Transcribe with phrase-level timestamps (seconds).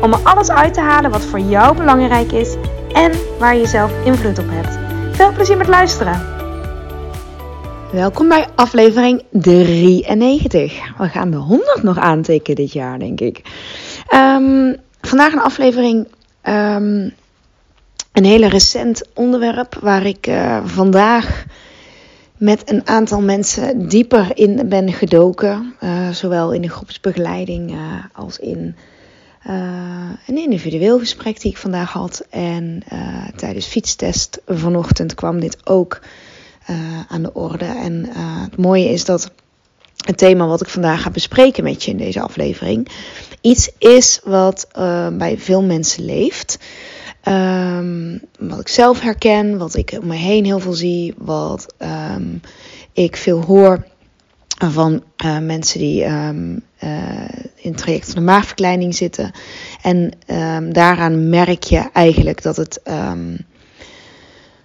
[0.00, 2.54] om er alles uit te halen wat voor jou belangrijk is
[2.92, 4.78] en waar je zelf invloed op hebt.
[5.16, 6.32] Veel plezier met luisteren!
[7.92, 10.96] Welkom bij aflevering 93.
[10.98, 13.42] We gaan de 100 nog aantekenen dit jaar, denk ik.
[14.14, 16.08] Um, vandaag een aflevering,
[16.42, 17.14] um,
[18.12, 21.44] een hele recent onderwerp waar ik uh, vandaag
[22.36, 25.74] met een aantal mensen dieper in ben gedoken.
[25.80, 27.78] Uh, zowel in de groepsbegeleiding uh,
[28.12, 28.76] als in
[30.26, 32.26] een individueel gesprek die ik vandaag had.
[32.30, 32.82] En
[33.36, 36.00] tijdens fietstest vanochtend kwam dit ook
[37.08, 37.64] aan de orde.
[37.64, 38.08] En
[38.42, 39.30] het mooie is dat
[40.04, 42.88] het thema wat ik vandaag ga bespreken met je in deze aflevering
[43.44, 46.58] iets is wat uh, bij veel mensen leeft.
[47.28, 52.40] Um, wat ik zelf herken, wat ik om me heen heel veel zie, wat um,
[52.92, 53.86] ik veel hoor
[54.58, 56.28] van uh, mensen die uh,
[57.64, 59.30] in het traject van de maagverkleining zitten.
[59.82, 60.12] En
[60.72, 62.80] daaraan merk je eigenlijk dat het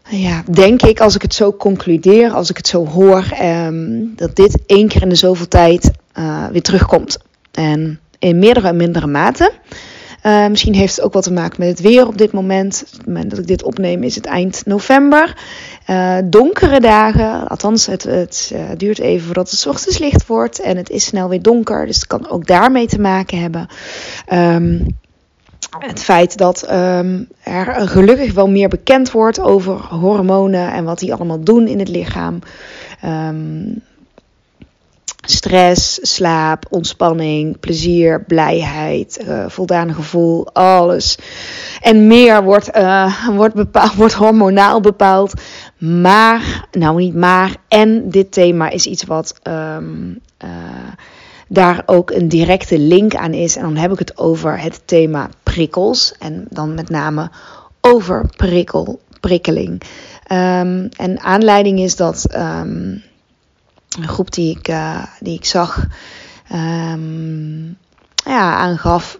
[0.10, 4.36] ja, denk ik, als ik het zo concludeer, als ik het zo hoor, um, dat
[4.36, 7.18] dit één keer in de zoveel tijd uh, weer terugkomt.
[7.52, 9.52] En in meerdere en mindere mate.
[10.26, 12.84] Uh, misschien heeft het ook wat te maken met het weer op dit moment.
[12.86, 15.38] Op het moment dat ik dit opneem is het eind november.
[15.88, 20.62] Uh, donkere dagen, althans het, het uh, duurt even voordat het ochtends licht wordt.
[20.62, 23.68] En het is snel weer donker, dus het kan ook daarmee te maken hebben.
[24.34, 24.98] Um,
[25.80, 31.14] het feit dat um, er gelukkig wel meer bekend wordt over hormonen en wat die
[31.14, 32.40] allemaal doen in het lichaam.
[33.06, 33.82] Um,
[35.32, 41.18] stress, slaap, ontspanning, plezier, blijheid, uh, voldaan gevoel, alles.
[41.82, 45.34] En meer wordt, uh, wordt, bepaald, wordt hormonaal bepaald.
[45.78, 50.50] Maar, nou niet maar, en dit thema is iets wat um, uh,
[51.48, 53.56] daar ook een directe link aan is.
[53.56, 56.14] En dan heb ik het over het thema prikkels.
[56.20, 57.30] En dan met name
[57.82, 59.82] over prikkel, prikkeling.
[60.32, 63.04] Um, en aanleiding is dat um,
[63.98, 65.88] een groep die ik, uh, die ik zag
[66.54, 67.78] um,
[68.26, 69.20] ja, aangaf.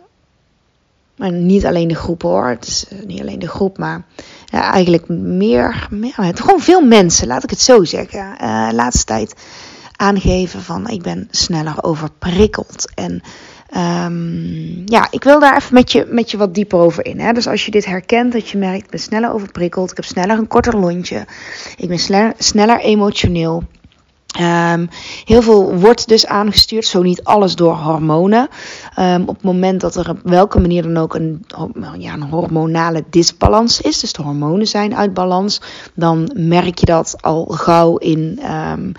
[1.16, 2.48] Maar niet alleen de groep hoor.
[2.48, 4.04] Het is niet alleen de groep, maar
[4.52, 6.14] eigenlijk meer, meer.
[6.16, 8.36] Gewoon veel mensen, laat ik het zo zeggen.
[8.42, 9.34] Uh, laatste tijd
[9.96, 12.92] aangeven van ik ben sneller overprikkeld.
[12.94, 13.22] En
[14.06, 17.20] um, ja, ik wil daar even met je, met je wat dieper over in.
[17.20, 17.34] Hè?
[17.34, 20.38] Dus als je dit herkent, dat je merkt, ik ben sneller overprikkeld, ik heb sneller
[20.38, 21.26] een korter lontje,
[21.78, 23.64] ik ben sneller, sneller emotioneel.
[24.42, 24.90] Um,
[25.26, 28.48] heel veel wordt dus aangestuurd, zo niet alles door hormonen.
[29.00, 31.46] Um, op het moment dat er op welke manier dan ook een,
[31.98, 35.62] ja, een hormonale disbalans is, dus de hormonen zijn uit balans,
[35.94, 38.40] dan merk je dat al gauw in.
[38.72, 38.92] Um,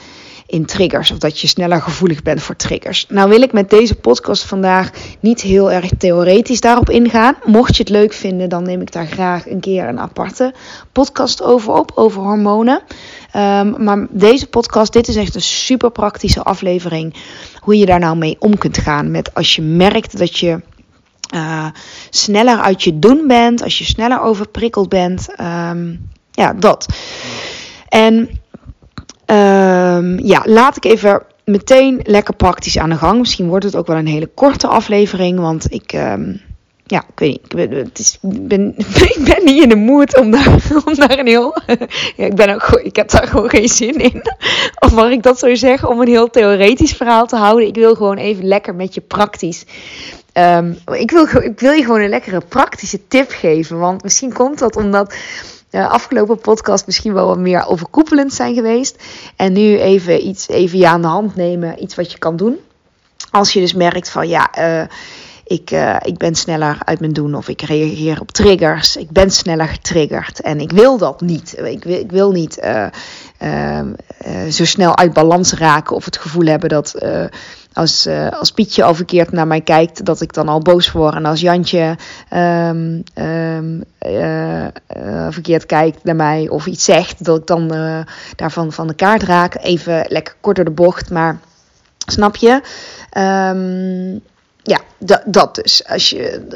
[0.50, 3.06] in triggers of dat je sneller gevoelig bent voor triggers.
[3.08, 4.90] Nou wil ik met deze podcast vandaag
[5.20, 7.34] niet heel erg theoretisch daarop ingaan.
[7.44, 10.54] Mocht je het leuk vinden, dan neem ik daar graag een keer een aparte
[10.92, 12.80] podcast over op, over hormonen.
[13.36, 17.14] Um, maar deze podcast, dit is echt een super praktische aflevering.
[17.60, 20.60] Hoe je daar nou mee om kunt gaan met als je merkt dat je
[21.34, 21.66] uh,
[22.10, 25.28] sneller uit je doen bent, als je sneller overprikkeld bent.
[25.40, 26.86] Um, ja, dat.
[27.88, 28.30] En
[29.26, 33.18] Um, ja, laat ik even meteen lekker praktisch aan de gang.
[33.18, 35.92] Misschien wordt het ook wel een hele korte aflevering, want ik.
[36.90, 37.40] Ja, ik weet niet.
[37.42, 38.74] Ik ben, het is, ben,
[39.16, 41.56] ik ben niet in de moed om daar, om daar een heel.
[42.16, 44.22] ja, ik, ben ook, ik heb daar gewoon geen zin in.
[44.78, 45.88] Of mag ik dat zo zeggen?
[45.88, 47.66] Om een heel theoretisch verhaal te houden.
[47.66, 49.64] Ik wil gewoon even lekker met je praktisch.
[50.32, 53.78] Um, ik, wil, ik wil je gewoon een lekkere praktische tip geven.
[53.78, 55.14] Want misschien komt dat omdat
[55.70, 59.02] de afgelopen podcast misschien wel wat meer overkoepelend zijn geweest.
[59.36, 62.58] En nu even iets even je aan de hand nemen, iets wat je kan doen.
[63.30, 64.86] Als je dus merkt van ja, uh,
[65.50, 68.96] ik, uh, ik ben sneller uit mijn doen of ik reageer op triggers.
[68.96, 71.58] Ik ben sneller getriggerd en ik wil dat niet.
[71.58, 72.86] Ik wil, ik wil niet uh,
[74.50, 76.94] zo snel uit balans raken of het gevoel hebben dat
[77.72, 81.14] als, als Pietje al verkeerd naar mij kijkt, dat ik dan al boos word.
[81.14, 81.96] En als Jantje
[82.32, 82.70] uh,
[84.06, 84.66] uh,
[85.30, 87.68] verkeerd kijkt naar mij of iets zegt, dat ik dan
[88.36, 89.56] daarvan van de kaart raak.
[89.60, 91.38] Even lekker kort door de bocht, maar
[92.06, 92.60] snap je?
[93.18, 94.22] Um,
[94.62, 94.80] ja,
[95.24, 95.86] dat dus.
[95.86, 96.46] Als je,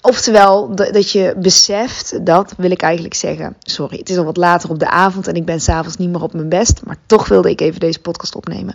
[0.00, 3.56] oftewel, dat je beseft, dat wil ik eigenlijk zeggen.
[3.58, 6.22] Sorry, het is al wat later op de avond en ik ben s'avonds niet meer
[6.22, 6.80] op mijn best.
[6.84, 8.74] Maar toch wilde ik even deze podcast opnemen.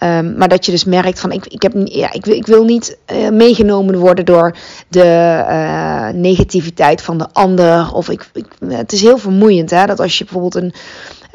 [0.00, 2.64] Um, maar dat je dus merkt van, ik, ik, heb, ja, ik, wil, ik wil
[2.64, 4.56] niet uh, meegenomen worden door
[4.88, 7.92] de uh, negativiteit van de ander.
[7.94, 8.30] Of ik,
[8.68, 10.72] het is heel vermoeiend hè, dat als je bijvoorbeeld een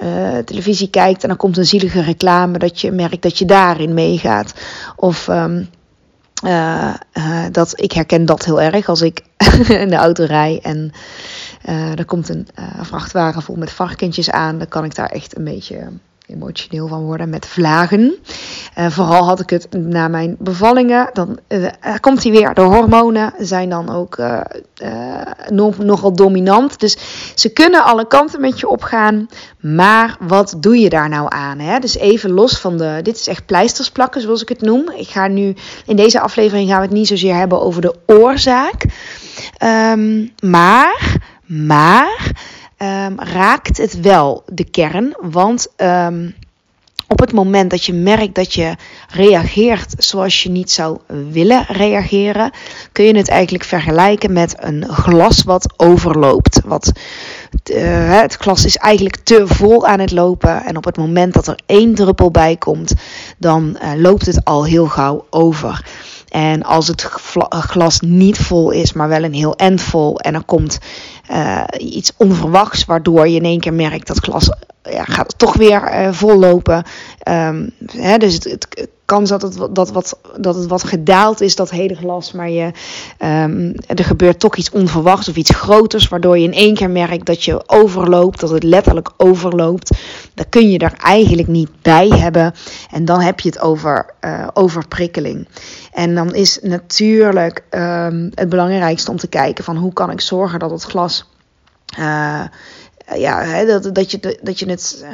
[0.03, 3.93] uh, televisie kijkt en dan komt een zielige reclame, dat je merkt dat je daarin
[3.93, 4.53] meegaat.
[4.95, 5.69] Of um,
[6.43, 6.93] uh,
[7.51, 9.21] dat, ik herken dat heel erg als ik
[9.83, 10.91] in de auto rij en
[11.95, 12.47] er komt een
[12.81, 14.57] vrachtwagen vol met varkentjes aan.
[14.57, 15.87] Dan kan ik daar echt een beetje
[16.27, 18.15] emotioneel van worden met vlagen.
[18.77, 21.09] Uh, vooral had ik het na mijn bevallingen.
[21.13, 21.67] Dan uh,
[21.99, 22.53] komt hij weer.
[22.53, 24.17] De hormonen zijn dan ook
[25.49, 26.79] nog, nogal dominant.
[26.79, 26.97] Dus
[27.35, 29.27] ze kunnen alle kanten met je opgaan.
[29.59, 31.59] Maar wat doe je daar nou aan?
[31.59, 31.79] Hè?
[31.79, 32.99] Dus even los van de.
[33.01, 34.89] Dit is echt pleisters plakken, zoals ik het noem.
[34.95, 35.55] Ik ga nu.
[35.85, 38.85] In deze aflevering gaan we het niet zozeer hebben over de oorzaak.
[39.63, 41.21] Um, maar.
[41.45, 42.31] Maar
[42.83, 45.15] um, raakt het wel de kern.
[45.21, 46.35] Want um,
[47.13, 48.75] op het moment dat je merkt dat je
[49.09, 50.97] reageert zoals je niet zou
[51.31, 52.51] willen reageren,
[52.91, 56.61] kun je het eigenlijk vergelijken met een glas wat overloopt.
[56.65, 56.91] Wat,
[57.71, 61.47] uh, het glas is eigenlijk te vol aan het lopen en op het moment dat
[61.47, 62.93] er één druppel bij komt,
[63.37, 65.85] dan uh, loopt het al heel gauw over.
[66.29, 67.03] En als het
[67.49, 70.79] glas niet vol is, maar wel een heel end vol en er komt
[71.31, 74.49] uh, iets onverwachts, waardoor je in één keer merkt dat glas
[74.83, 76.83] ja, gaat toch weer uh, vollopen.
[77.29, 81.55] Um, hè, dus het, het kans dat het, dat, wat, dat het wat gedaald is,
[81.55, 82.71] dat hele glas, maar je,
[83.19, 87.25] um, er gebeurt toch iets onverwachts of iets groters, waardoor je in één keer merkt
[87.25, 89.91] dat je overloopt, dat het letterlijk overloopt.
[90.33, 92.53] Dan kun je er eigenlijk niet bij hebben.
[92.91, 95.47] En dan heb je het over uh, overprikkeling.
[95.91, 100.59] En dan is natuurlijk um, het belangrijkste om te kijken van hoe kan ik zorgen
[100.59, 101.22] dat het glas.
[101.99, 102.43] Uh,
[103.15, 105.09] ja, hè, dat, dat, je, dat je het, uh,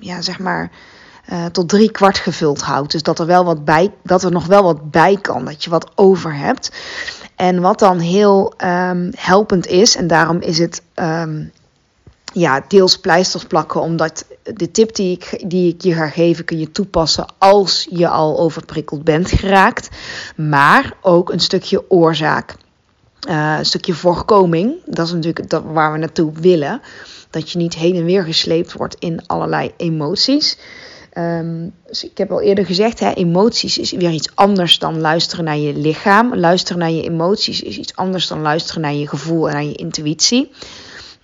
[0.00, 0.70] ja, zeg maar,
[1.32, 2.92] uh, tot drie kwart gevuld houdt.
[2.92, 5.70] Dus dat er, wel wat bij, dat er nog wel wat bij kan, dat je
[5.70, 6.70] wat over hebt.
[7.36, 11.52] En wat dan heel um, helpend is, en daarom is het um,
[12.32, 16.58] ja, deels pleisters plakken, omdat de tip die ik, die ik je ga geven kun
[16.58, 19.88] je toepassen als je al overprikkeld bent geraakt.
[20.36, 22.54] Maar ook een stukje oorzaak.
[23.28, 26.80] Uh, een stukje voorkoming, dat is natuurlijk dat waar we naartoe willen.
[27.30, 30.58] Dat je niet heen en weer gesleept wordt in allerlei emoties.
[31.18, 35.44] Um, dus ik heb al eerder gezegd, hè, emoties is weer iets anders dan luisteren
[35.44, 36.36] naar je lichaam.
[36.36, 39.74] Luisteren naar je emoties is iets anders dan luisteren naar je gevoel en naar je
[39.74, 40.52] intuïtie.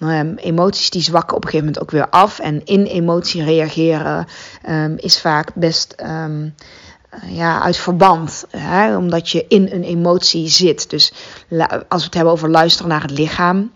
[0.00, 2.38] Um, emoties die zwakken op een gegeven moment ook weer af.
[2.38, 4.26] En in emotie reageren
[4.68, 5.94] um, is vaak best
[7.26, 8.44] ja, uit verband.
[8.50, 10.90] Hè, omdat je in een emotie zit.
[10.90, 11.12] Dus
[11.88, 13.70] als we het hebben over luisteren naar het lichaam.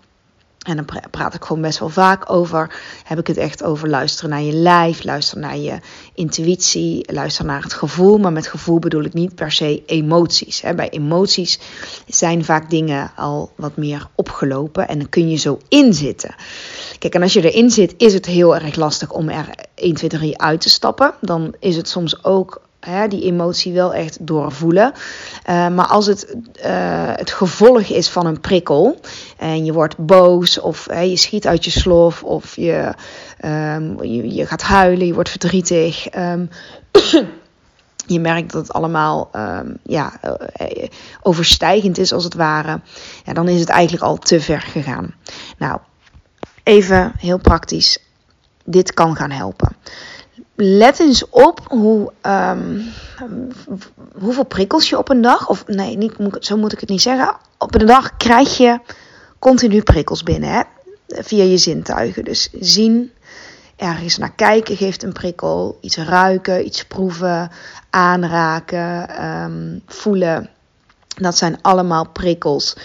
[0.62, 2.74] En dan praat ik gewoon best wel vaak over.
[3.04, 5.78] Heb ik het echt over luisteren naar je lijf, luisteren naar je
[6.14, 8.18] intuïtie, luisteren naar het gevoel.
[8.18, 10.62] Maar met gevoel bedoel ik niet per se emoties.
[10.76, 11.58] Bij emoties
[12.06, 16.34] zijn vaak dingen al wat meer opgelopen en dan kun je zo inzitten.
[16.98, 20.10] Kijk, en als je erin zit, is het heel erg lastig om er 1, 2,
[20.10, 21.14] 3 uit te stappen.
[21.20, 22.61] Dan is het soms ook
[23.08, 24.92] die emotie wel echt doorvoelen.
[25.48, 29.00] Uh, maar als het uh, het gevolg is van een prikkel
[29.36, 32.94] en je wordt boos of hè, je schiet uit je slof of je,
[33.44, 36.14] um, je, gaat huilen, je wordt verdrietig.
[36.16, 36.50] Um,
[38.06, 40.88] je merkt dat het allemaal um, ja, uh,
[41.22, 42.80] overstijgend is als het ware.
[43.24, 45.14] Ja, dan is het eigenlijk al te ver gegaan.
[45.58, 45.78] Nou,
[46.62, 47.98] even heel praktisch.
[48.64, 49.76] Dit kan gaan helpen
[50.64, 52.92] let eens op hoe, um,
[54.18, 57.36] hoeveel prikkels je op een dag, of nee, niet, zo moet ik het niet zeggen.
[57.58, 58.80] Op een dag krijg je
[59.38, 60.62] continu prikkels binnen, hè?
[61.06, 62.24] via je zintuigen.
[62.24, 63.10] Dus zien,
[63.76, 67.50] ergens naar kijken geeft een prikkel, iets ruiken, iets proeven,
[67.90, 70.48] aanraken, um, voelen.
[71.16, 72.76] Dat zijn allemaal prikkels.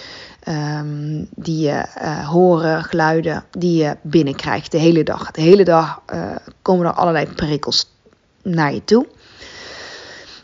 [0.50, 5.32] Um, die je uh, horen, geluiden die je binnenkrijgt de hele dag.
[5.32, 6.36] De hele dag uh,
[6.68, 7.90] komen er allerlei prikkels
[8.44, 9.06] naar je toe.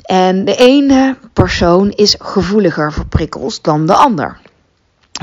[0.03, 4.39] En de ene persoon is gevoeliger voor prikkels dan de ander.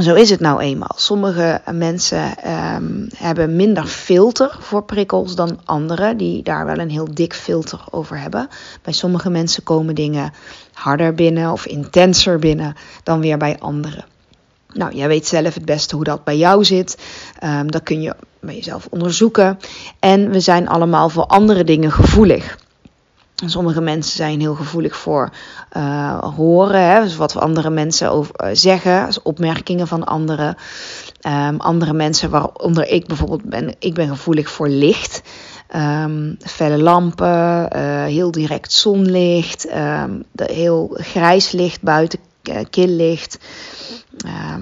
[0.02, 0.94] Zo is het nou eenmaal.
[0.96, 7.14] Sommige mensen um, hebben minder filter voor prikkels dan anderen, die daar wel een heel
[7.14, 8.48] dik filter over hebben.
[8.82, 10.32] Bij sommige mensen komen dingen
[10.72, 14.04] harder binnen of intenser binnen dan weer bij anderen.
[14.72, 16.98] Nou, jij weet zelf het beste hoe dat bij jou zit.
[17.44, 19.58] Um, dat kun je bij jezelf onderzoeken.
[19.98, 22.58] En we zijn allemaal voor andere dingen gevoelig.
[23.46, 25.30] Sommige mensen zijn heel gevoelig voor
[25.76, 30.56] uh, horen, hè, dus wat andere mensen over, uh, zeggen, dus opmerkingen van anderen.
[31.26, 35.22] Um, andere mensen, waaronder ik bijvoorbeeld ben, ik ben gevoelig voor licht.
[35.76, 39.62] Um, felle lampen, uh, heel direct zonlicht,
[40.32, 42.18] de heel grijs licht buiten,
[42.70, 43.38] kil licht.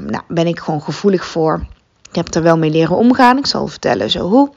[0.06, 1.66] nou, ben ik gewoon gevoelig voor.
[2.08, 3.38] Ik heb er wel mee leren omgaan.
[3.38, 4.50] Ik zal vertellen zo hoe.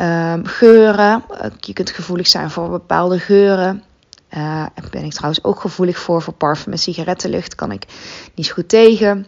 [0.00, 1.22] Um, geuren.
[1.60, 3.82] Je kunt gevoelig zijn voor bepaalde geuren.
[4.36, 6.22] Uh, ben ik trouwens ook gevoelig voor.
[6.22, 7.84] Voor parfum en sigarettenlucht kan ik
[8.34, 9.26] niet goed tegen.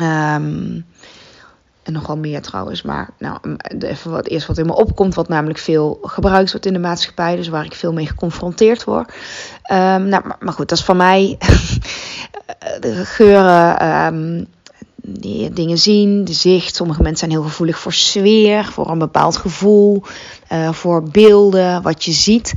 [0.00, 0.86] Um,
[1.82, 2.82] en nogal meer trouwens.
[2.82, 3.38] Maar nou,
[3.78, 5.14] even wat eerst wat in me opkomt.
[5.14, 7.36] Wat namelijk veel gebruikt wordt in de maatschappij.
[7.36, 9.12] Dus waar ik veel mee geconfronteerd word.
[9.68, 10.08] Nou,
[10.40, 11.38] maar, goed, dat is van mij.
[12.80, 14.48] de geuren
[15.06, 16.76] die dingen zien, de zicht.
[16.76, 20.02] Sommige mensen zijn heel gevoelig voor sfeer, voor een bepaald gevoel,
[20.52, 22.54] uh, voor beelden, wat je ziet.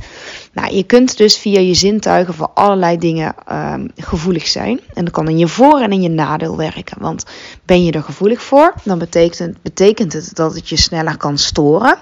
[0.52, 4.80] Nou, je kunt dus via je zintuigen voor allerlei dingen um, gevoelig zijn.
[4.94, 7.00] En dat kan in je voor- en in je nadeel werken.
[7.00, 7.24] Want
[7.64, 11.98] ben je er gevoelig voor, dan betekent, betekent het dat het je sneller kan storen.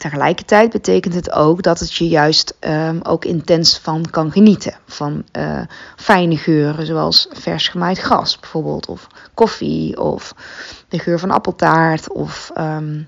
[0.00, 4.74] Tegelijkertijd betekent het ook dat het je juist um, ook intens van kan genieten.
[4.86, 5.60] Van uh,
[5.96, 10.34] fijne geuren, zoals vers gemaaid gras bijvoorbeeld, of koffie, of
[10.88, 13.06] de geur van appeltaart, of um,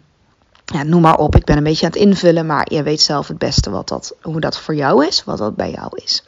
[0.65, 1.37] ja, noem maar op.
[1.37, 4.15] Ik ben een beetje aan het invullen, maar je weet zelf het beste wat dat,
[4.23, 6.25] hoe dat voor jou is, wat dat bij jou is.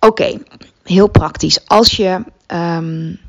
[0.00, 0.38] Oké,
[0.82, 1.66] heel praktisch.
[1.66, 3.20] Als je um,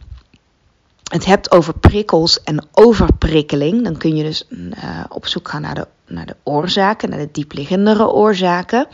[1.11, 5.75] het hebt over prikkels en overprikkeling, dan kun je dus uh, op zoek gaan naar
[5.75, 8.87] de, naar de oorzaken, naar de diepliggende oorzaken.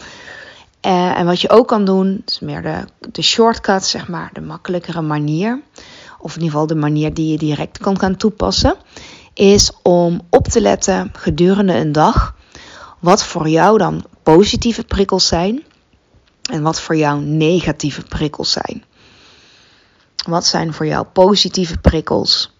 [0.85, 4.41] Uh, en wat je ook kan doen, is meer de, de shortcut, zeg maar, de
[4.41, 5.61] makkelijkere manier.
[6.19, 8.75] Of in ieder geval de manier die je direct kan gaan toepassen.
[9.33, 12.35] Is om op te letten gedurende een dag
[12.99, 15.63] wat voor jou dan positieve prikkels zijn.
[16.51, 18.83] En wat voor jou negatieve prikkels zijn.
[20.27, 22.53] Wat zijn voor jou positieve prikkels?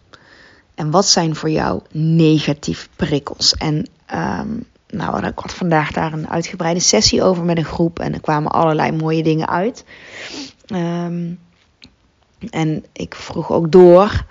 [0.75, 3.53] En wat zijn voor jou negatieve prikkels?
[3.53, 7.99] En um, nou, ik had vandaag daar een uitgebreide sessie over met een groep.
[7.99, 9.85] En er kwamen allerlei mooie dingen uit.
[10.67, 11.39] Um,
[12.49, 14.25] en ik vroeg ook door.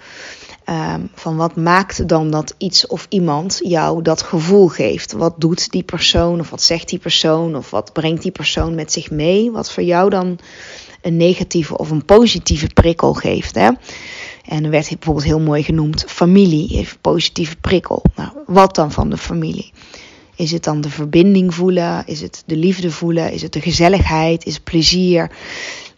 [0.69, 5.13] Um, van wat maakt dan dat iets of iemand jou dat gevoel geeft?
[5.13, 8.93] Wat doet die persoon of wat zegt die persoon of wat brengt die persoon met
[8.93, 9.51] zich mee?
[9.51, 10.39] Wat voor jou dan
[11.05, 13.55] een negatieve of een positieve prikkel geeft.
[13.55, 13.71] Hè?
[14.45, 18.03] En er werd bijvoorbeeld heel mooi genoemd: familie heeft positieve prikkel.
[18.17, 19.73] Nou, wat dan van de familie?
[20.37, 22.03] Is het dan de verbinding voelen?
[22.07, 23.33] Is het de liefde voelen?
[23.33, 24.45] Is het de gezelligheid?
[24.47, 25.31] Is het plezier?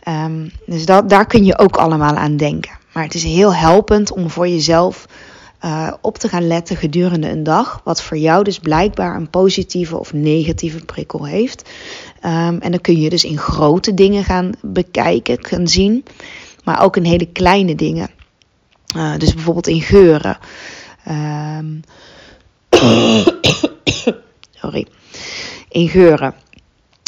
[0.08, 2.78] Um, dus dat, daar kun je ook allemaal aan denken.
[2.92, 5.06] Maar het is heel helpend om voor jezelf
[5.64, 7.80] uh, op te gaan letten gedurende een dag.
[7.84, 11.70] Wat voor jou dus blijkbaar een positieve of negatieve prikkel heeft.
[12.25, 16.04] Um, en dan kun je dus in grote dingen gaan bekijken, gaan zien.
[16.64, 18.11] Maar ook in hele kleine dingen.
[18.96, 20.38] Uh, dus bijvoorbeeld in geuren.
[21.08, 21.82] Um,
[24.61, 24.87] sorry.
[25.68, 26.35] In geuren.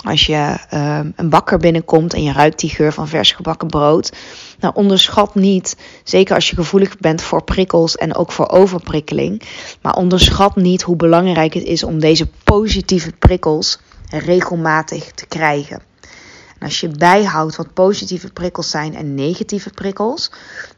[0.04, 4.12] Als je um, een bakker binnenkomt en je ruikt die geur van vers gebakken brood.
[4.60, 9.42] Nou, onderschat niet, zeker als je gevoelig bent voor prikkels en ook voor overprikkeling.
[9.82, 13.78] Maar onderschat niet hoe belangrijk het is om deze positieve prikkels
[14.10, 15.82] regelmatig te krijgen.
[16.58, 20.30] En als je bijhoudt wat positieve prikkels zijn en negatieve prikkels,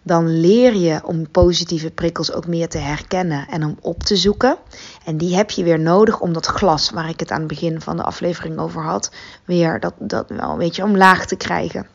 [0.03, 4.57] dan leer je om positieve prikkels ook meer te herkennen en om op te zoeken.
[5.05, 7.81] En die heb je weer nodig om dat glas, waar ik het aan het begin
[7.81, 9.11] van de aflevering over had,
[9.45, 11.87] weer dat, dat wel een beetje omlaag te krijgen.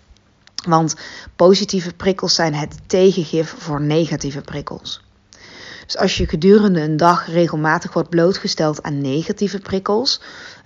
[0.67, 0.95] Want
[1.35, 5.04] positieve prikkels zijn het tegengif voor negatieve prikkels.
[5.85, 10.21] Dus als je gedurende een dag regelmatig wordt blootgesteld aan negatieve prikkels,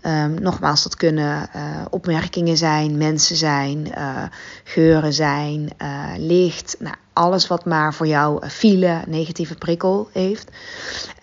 [0.05, 4.23] um, nogmaals, dat kunnen uh, opmerkingen zijn, mensen zijn, uh,
[4.63, 10.49] geuren zijn, uh, licht, nou, alles wat maar voor jou file, negatieve prikkel heeft.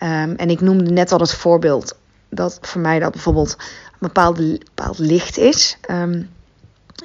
[0.03, 1.97] Um, en ik noemde net al het voorbeeld
[2.29, 5.77] dat voor mij dat bijvoorbeeld een bepaald, bepaald licht is.
[5.91, 6.29] Um,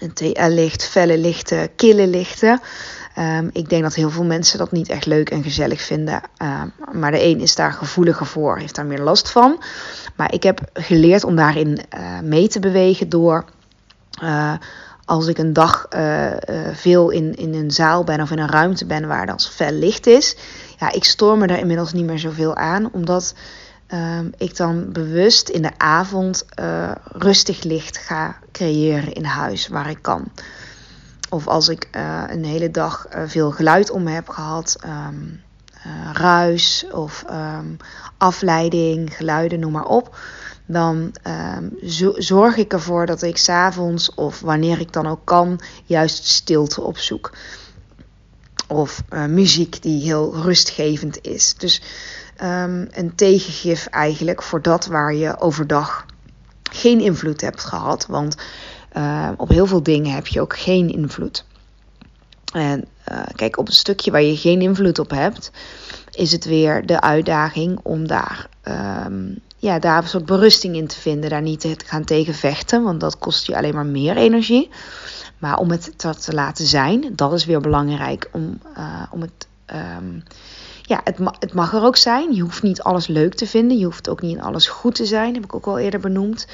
[0.00, 2.60] een TL-licht, felle lichten, kille lichten.
[3.18, 6.22] Um, ik denk dat heel veel mensen dat niet echt leuk en gezellig vinden.
[6.42, 9.62] Um, maar de een is daar gevoeliger voor, heeft daar meer last van.
[10.16, 13.44] Maar ik heb geleerd om daarin uh, mee te bewegen door.
[14.22, 14.52] Uh,
[15.04, 15.86] als ik een dag
[16.72, 20.06] veel in, in een zaal ben of in een ruimte ben waar dat fel licht
[20.06, 20.36] is.
[20.78, 22.88] Ja, ik stoor me daar inmiddels niet meer zoveel aan.
[22.92, 23.34] Omdat
[23.92, 26.44] um, ik dan bewust in de avond
[27.04, 30.30] rustig licht ga creëren in huis waar ik kan.
[31.32, 35.40] Of als ik uh, een hele dag uh, veel geluid om me heb gehad, um,
[36.12, 37.66] ruis of ehm,
[38.16, 40.16] afleiding, geluiden, noem maar op.
[40.66, 41.68] Dan ehm,
[42.16, 47.32] zorg ik ervoor dat ik s'avonds of wanneer ik dan ook kan, juist stilte opzoek.
[48.68, 51.54] Of muziek die heel rustgevend is.
[51.54, 51.82] Dus
[52.42, 56.06] um, een tegengif eigenlijk voor dat waar je overdag
[56.72, 58.06] geen invloed hebt gehad.
[58.06, 58.36] Want
[58.96, 61.44] uh, op heel veel dingen heb je ook geen invloed.
[62.52, 65.50] En uh, kijk, op een stukje waar je geen invloed op hebt,
[66.10, 68.48] is het weer de uitdaging om daar,
[69.06, 71.30] um, ja, daar een soort berusting in te vinden.
[71.30, 74.70] Daar niet te gaan tegen vechten, want dat kost je alleen maar meer energie.
[75.38, 78.28] Maar om het te, laten zijn, dat is weer belangrijk.
[78.32, 79.46] Om, uh, om het,
[79.98, 80.22] um,
[80.82, 82.34] ja, het, het mag er ook zijn.
[82.34, 83.78] Je hoeft niet alles leuk te vinden.
[83.78, 85.34] Je hoeft ook niet in alles goed te zijn.
[85.34, 86.46] heb ik ook al eerder benoemd.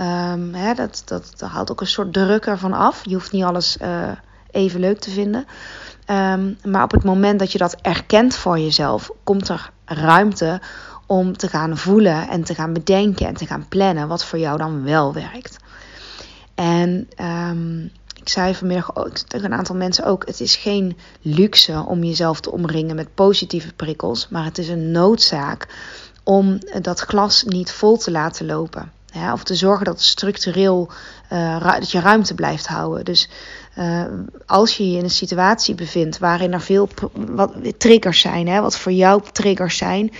[0.00, 3.04] Um, hè, dat, dat, haalt ook een soort druk ervan af.
[3.04, 4.10] Je hoeft niet alles uh,
[4.50, 5.46] even leuk te vinden.
[6.10, 10.60] Um, maar op het moment dat je dat erkent voor jezelf, komt er ruimte
[11.06, 14.58] om te gaan voelen en te gaan bedenken en te gaan plannen wat voor jou
[14.58, 15.56] dan wel werkt.
[16.54, 17.08] En
[17.50, 17.90] um,
[18.28, 22.40] ik zei vanmiddag ook tegen een aantal mensen ook: het is geen luxe om jezelf
[22.40, 25.68] te omringen met positieve prikkels, maar het is een noodzaak
[26.22, 28.92] om dat glas niet vol te laten lopen.
[29.32, 30.90] Of te zorgen dat structureel
[31.32, 33.04] uh, dat je ruimte blijft houden.
[33.04, 33.28] Dus
[33.78, 34.04] uh,
[34.46, 38.78] als je je in een situatie bevindt waarin er veel wat, triggers zijn, hè, wat
[38.78, 40.12] voor jou triggers zijn,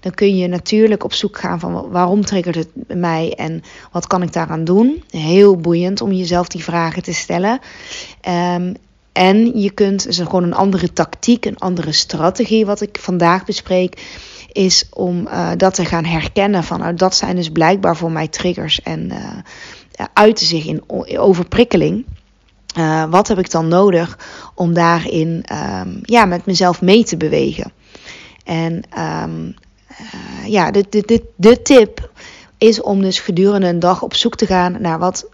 [0.00, 3.62] dan kun je natuurlijk op zoek gaan van waarom triggert het mij en
[3.92, 5.02] wat kan ik daaraan doen.
[5.10, 7.60] Heel boeiend om jezelf die vragen te stellen.
[8.54, 8.74] Um,
[9.12, 14.02] en je kunt, is gewoon een andere tactiek, een andere strategie wat ik vandaag bespreek
[14.52, 18.28] is om uh, dat te gaan herkennen van nou, dat zijn dus blijkbaar voor mij
[18.28, 20.82] triggers en uh, uiten zich in
[21.18, 22.06] overprikkeling.
[23.10, 24.18] Wat heb ik dan nodig
[24.54, 27.72] om daarin um, ja, met mezelf mee te bewegen?
[28.44, 29.54] En um,
[30.46, 32.10] ja, de, de, de, de tip
[32.58, 35.28] is om dus gedurende een dag op zoek te gaan naar wat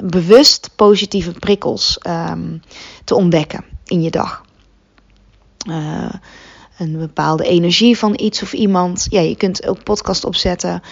[0.00, 2.62] bewust positieve prikkels um,
[3.04, 4.44] te ontdekken in je dag.
[5.68, 6.12] Uh,
[6.78, 9.06] een bepaalde energie van iets of iemand.
[9.08, 10.82] Ja, je kunt ook podcast opzetten.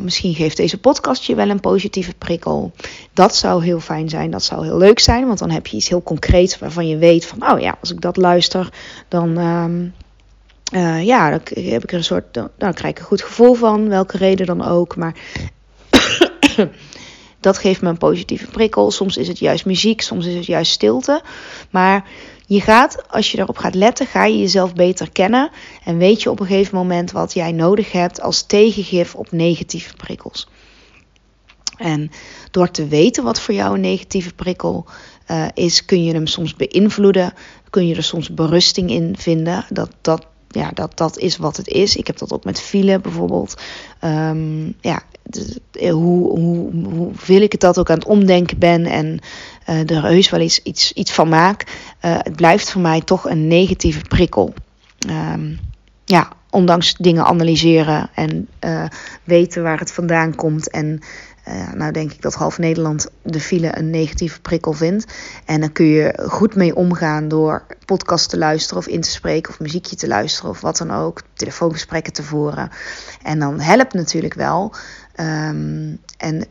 [0.00, 2.72] Misschien geeft deze podcast je wel een positieve prikkel.
[3.12, 4.30] Dat zou heel fijn zijn.
[4.30, 5.26] Dat zou heel leuk zijn.
[5.26, 7.50] Want dan heb je iets heel concreets waarvan je weet van...
[7.52, 8.72] oh ja, als ik dat luister,
[9.08, 9.38] dan...
[9.38, 9.64] Uh,
[10.72, 12.34] uh, ja, dan heb ik er een soort...
[12.34, 13.88] Dan, krijg ik een goed gevoel van.
[13.88, 14.96] Welke reden dan ook.
[14.96, 15.14] Maar...
[17.40, 18.90] dat geeft me een positieve prikkel.
[18.90, 21.22] Soms is het juist muziek, soms is het juist stilte.
[21.70, 22.04] Maar
[22.46, 25.50] je gaat, als je erop gaat letten, ga je jezelf beter kennen.
[25.84, 29.94] En weet je op een gegeven moment wat jij nodig hebt als tegengif op negatieve
[29.96, 30.48] prikkels.
[31.76, 32.10] En
[32.50, 34.86] door te weten wat voor jou een negatieve prikkel
[35.30, 37.32] uh, is, kun je hem soms beïnvloeden.
[37.70, 39.64] Kun je er soms berusting in vinden.
[39.68, 40.26] Dat, dat,
[40.58, 41.96] ja, dat, dat is wat het is.
[41.96, 43.62] Ik heb dat ook met file bijvoorbeeld.
[44.04, 45.02] Um, ja,
[45.72, 49.20] eh, hoe, hoe, hoeveel ik het dat ook aan het omdenken ben en
[49.68, 51.62] uh, er heus wel iets, iets, iets van maak,
[52.04, 54.54] uh, het blijft voor mij toch een negatieve prikkel.
[55.08, 55.58] Um,
[56.04, 58.84] ja, ondanks dingen analyseren en uh,
[59.24, 60.70] weten waar het vandaan komt.
[60.70, 61.00] En
[61.48, 65.12] uh, nou denk ik dat half Nederland de file een negatieve prikkel vindt.
[65.44, 69.52] En dan kun je goed mee omgaan door podcast te luisteren of in te spreken
[69.52, 71.22] of muziekje te luisteren of wat dan ook.
[71.34, 72.70] Telefoongesprekken te voeren.
[73.22, 74.74] En dan helpt natuurlijk wel
[75.20, 76.44] Um, en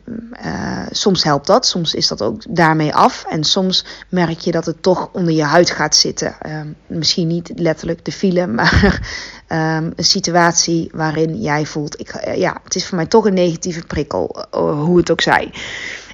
[0.44, 3.24] uh, soms helpt dat, soms is dat ook daarmee af.
[3.28, 6.36] En soms merk je dat het toch onder je huid gaat zitten.
[6.46, 9.00] Um, misschien niet letterlijk de file, maar
[9.48, 13.34] um, een situatie waarin jij voelt: ik, uh, ja, het is voor mij toch een
[13.34, 15.52] negatieve prikkel, uh, hoe het ook zij.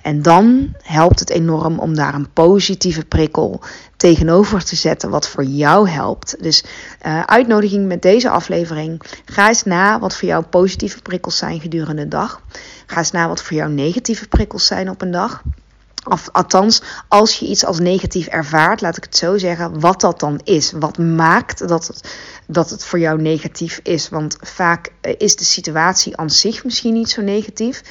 [0.04, 3.60] En dan helpt het enorm om daar een positieve prikkel
[3.96, 6.42] tegenover te zetten, wat voor jou helpt.
[6.42, 6.64] Dus
[7.06, 9.02] uh, uitnodiging met deze aflevering.
[9.24, 12.42] Ga eens na wat voor jou positieve prikkels zijn gedurende de dag.
[12.86, 15.42] Ga eens na wat voor jou negatieve prikkels zijn op een dag.
[16.08, 20.20] Of althans, als je iets als negatief ervaart, laat ik het zo zeggen, wat dat
[20.20, 20.72] dan is.
[20.72, 24.08] Wat maakt dat het, dat het voor jou negatief is?
[24.08, 27.82] Want vaak eh, is de situatie aan zich misschien niet zo negatief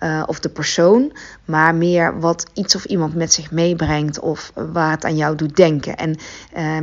[0.00, 1.12] uh, of de persoon,
[1.44, 5.56] maar meer wat iets of iemand met zich meebrengt of waar het aan jou doet
[5.56, 5.96] denken.
[5.96, 6.16] En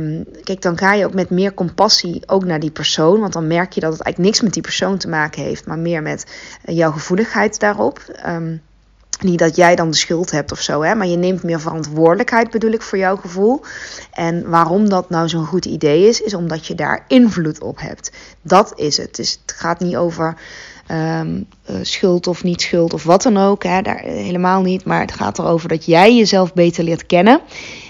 [0.02, 3.46] um, kijk, dan ga je ook met meer compassie ook naar die persoon, want dan
[3.46, 6.26] merk je dat het eigenlijk niks met die persoon te maken heeft, maar meer met
[6.64, 8.20] uh, jouw gevoeligheid daarop.
[8.26, 8.62] Um,
[9.22, 12.50] niet dat jij dan de schuld hebt of zo, hè, maar je neemt meer verantwoordelijkheid,
[12.50, 13.60] bedoel ik, voor jouw gevoel.
[14.12, 18.12] En waarom dat nou zo'n goed idee is, is omdat je daar invloed op hebt.
[18.42, 19.14] Dat is het.
[19.16, 20.36] Dus het gaat niet over
[20.90, 23.62] um, uh, schuld of niet schuld of wat dan ook.
[23.62, 24.84] Hè, daar, helemaal niet.
[24.84, 27.40] Maar het gaat erover dat jij jezelf beter leert kennen.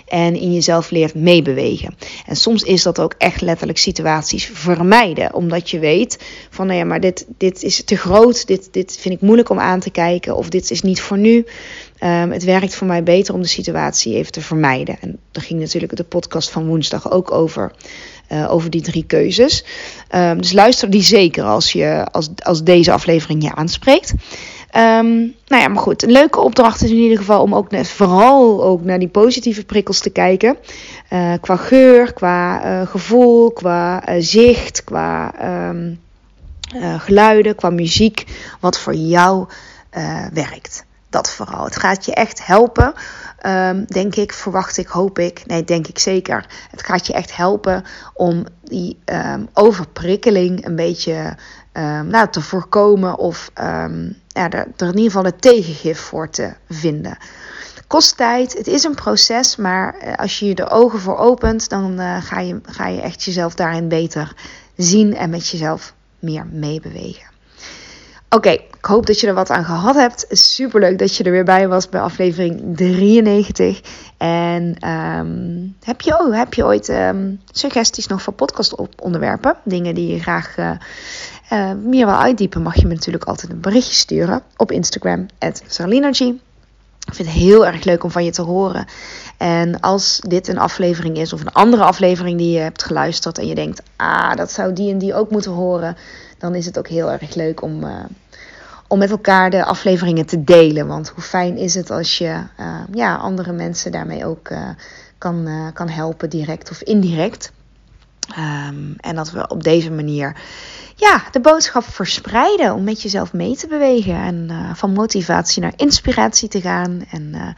[0.09, 1.94] En in jezelf leert meebewegen.
[2.27, 6.18] En soms is dat ook echt letterlijk situaties vermijden, omdat je weet
[6.51, 9.59] van nou ja, maar dit, dit is te groot, dit, dit vind ik moeilijk om
[9.59, 11.47] aan te kijken of dit is niet voor nu.
[12.05, 14.97] Um, het werkt voor mij beter om de situatie even te vermijden.
[15.01, 17.73] En daar ging natuurlijk de podcast van woensdag ook over.
[18.33, 19.64] Uh, over die drie keuzes.
[20.14, 24.14] Um, dus luister die zeker als, je, als, als deze aflevering je aanspreekt.
[24.76, 26.02] Um, nou ja, maar goed.
[26.02, 29.64] Een leuke opdracht is in ieder geval om ook net, vooral ook naar die positieve
[29.64, 30.57] prikkels te kijken.
[31.11, 35.33] Uh, qua geur, qua uh, gevoel, qua zicht, qua
[36.98, 38.24] geluiden, qua muziek.
[38.61, 39.46] Wat voor jou
[40.33, 40.85] werkt.
[41.11, 41.64] Dat vooral.
[41.64, 42.94] Het gaat je echt helpen.
[43.46, 45.42] Um, denk ik, verwacht ik, hoop ik.
[45.46, 46.46] Nee, denk ik zeker.
[46.70, 48.98] Het gaat je echt helpen om die
[49.52, 51.37] overprikkeling een beetje
[51.79, 53.19] um, te voorkomen.
[53.19, 53.51] Of
[54.38, 57.19] ja, er, er, in ieder geval een tegengif voor te vinden.
[57.88, 61.69] Kost tijd, het is een proces, maar eh, als je je de ogen voor opent,
[61.69, 64.33] dan uh, ga, je, ga je echt jezelf daarin beter
[64.77, 67.27] zien en met jezelf meer meebewegen.
[68.31, 70.27] Oké, ik hoop dat je er wat aan gehad hebt.
[70.29, 73.81] Super leuk dat je er weer bij was bij aflevering 93.
[74.17, 76.93] En um, heb, je, oh, heb je ooit
[77.51, 79.57] suggesties nog voor podcastonderwerpen?
[79.64, 80.71] Dingen die je graag uh,
[81.53, 85.63] uh, meer wil uitdiepen, mag je me natuurlijk altijd een berichtje sturen op Instagram, at
[87.07, 88.87] Ik vind het heel erg leuk om van je te horen.
[89.37, 93.47] En als dit een aflevering is of een andere aflevering die je hebt geluisterd en
[93.47, 95.97] je denkt, ah, dat zou die en die ook moeten horen,
[96.39, 97.91] dan is het ook heel erg leuk om, uh,
[98.89, 100.87] om met elkaar de afleveringen te delen.
[100.87, 104.51] Want hoe fijn is het als je uh, ja, andere mensen daarmee ook
[105.19, 107.53] kan, kan helpen, direct of indirect.
[108.31, 110.37] Um, en dat we op deze manier
[110.95, 114.14] ja, de boodschap verspreiden om met jezelf mee te bewegen.
[114.14, 117.05] En van motivatie naar inspiratie te gaan.
[117.11, 117.55] En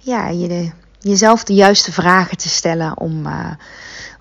[0.00, 3.26] ja, je jezelf de juiste vragen te stellen om,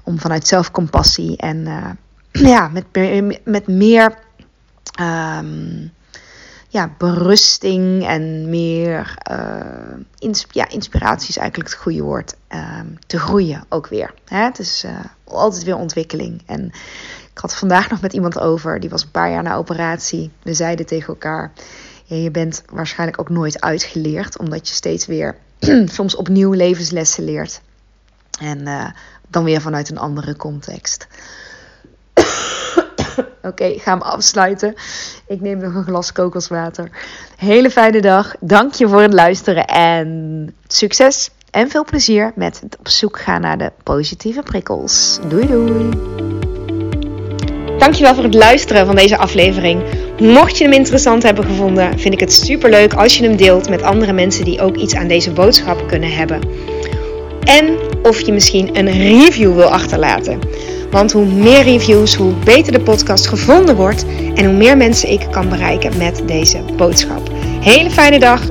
[0.03, 1.67] om vanuit zelfcompassie en
[2.31, 2.85] ja, met,
[3.43, 4.17] met meer
[4.99, 5.91] um,
[6.71, 9.17] ja, berusting en meer
[10.17, 12.35] ins ja, inspiratie is eigenlijk het goede woord.
[12.49, 14.13] Um, te groeien ook weer.
[14.25, 14.43] Hè?
[14.43, 16.41] Het is uh, altijd weer ontwikkeling.
[16.45, 16.65] En
[17.31, 20.31] ik had vandaag nog met iemand over, die was een paar jaar na operatie.
[20.43, 21.51] We zeiden tegen elkaar:
[22.03, 25.37] ja, je bent waarschijnlijk ook nooit uitgeleerd, omdat je steeds weer
[25.85, 27.61] soms opnieuw levenslessen leert.
[28.39, 28.89] En uh,
[29.27, 31.07] dan weer vanuit een andere context.
[33.17, 34.73] Oké, okay, ga afsluiten.
[35.27, 36.89] Ik neem nog een glas kokoswater.
[37.37, 38.35] Hele fijne dag.
[38.39, 43.41] Dank je voor het luisteren en succes en veel plezier met het op zoek gaan
[43.41, 45.19] naar de positieve prikkels.
[45.27, 45.89] Doei doei.
[47.77, 49.83] Dankjewel voor het luisteren van deze aflevering.
[50.19, 53.69] Mocht je hem interessant hebben gevonden, vind ik het super leuk als je hem deelt
[53.69, 56.41] met andere mensen die ook iets aan deze boodschap kunnen hebben.
[57.43, 60.39] En of je misschien een review wil achterlaten.
[60.91, 65.27] Want hoe meer reviews, hoe beter de podcast gevonden wordt en hoe meer mensen ik
[65.31, 67.31] kan bereiken met deze boodschap.
[67.59, 68.41] Hele fijne dag.